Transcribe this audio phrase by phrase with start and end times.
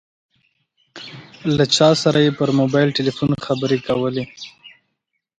[1.55, 4.23] له چا سره یې پر موبایل ټیلیفون خبرې کولې.